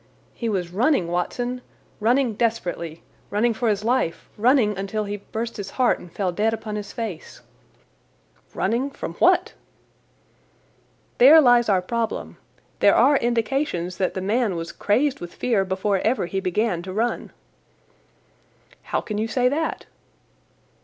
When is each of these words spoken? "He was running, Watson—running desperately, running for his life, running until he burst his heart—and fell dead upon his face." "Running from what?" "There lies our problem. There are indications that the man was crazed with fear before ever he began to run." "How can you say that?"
"He 0.33 0.49
was 0.49 0.71
running, 0.71 1.07
Watson—running 1.09 2.33
desperately, 2.33 3.03
running 3.29 3.53
for 3.53 3.69
his 3.69 3.83
life, 3.83 4.27
running 4.35 4.75
until 4.75 5.03
he 5.03 5.17
burst 5.17 5.57
his 5.57 5.69
heart—and 5.77 6.11
fell 6.11 6.31
dead 6.31 6.55
upon 6.55 6.75
his 6.75 6.91
face." 6.91 7.41
"Running 8.55 8.89
from 8.89 9.13
what?" 9.21 9.53
"There 11.19 11.39
lies 11.39 11.69
our 11.69 11.83
problem. 11.83 12.37
There 12.79 12.95
are 12.95 13.17
indications 13.17 13.97
that 13.97 14.15
the 14.15 14.21
man 14.21 14.55
was 14.55 14.71
crazed 14.71 15.19
with 15.19 15.35
fear 15.35 15.63
before 15.63 15.99
ever 15.99 16.25
he 16.25 16.39
began 16.39 16.81
to 16.81 16.91
run." 16.91 17.31
"How 18.81 19.01
can 19.01 19.19
you 19.19 19.27
say 19.27 19.49
that?" 19.49 19.85